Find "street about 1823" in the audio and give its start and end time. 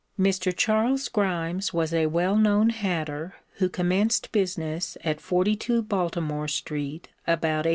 6.47-7.69